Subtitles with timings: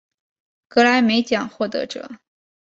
[0.67, 2.09] 格莱美奖获得者。